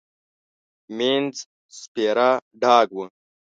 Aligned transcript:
مينځ 0.97 1.35
سپيره 1.79 2.29
ډاګ 2.61 2.87
و. 2.95 2.97